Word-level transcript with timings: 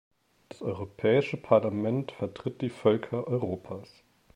Das 0.49 0.63
Europäische 0.63 1.37
Parlament 1.37 2.11
vertritt 2.11 2.61
die 2.61 2.71
Völker 2.71 3.27
Europas. 3.27 3.87